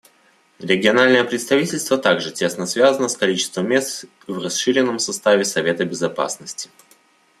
[0.57, 6.71] Региональное представительство также тесно связано с количеством мест в расширенном составе Совета Безопасности.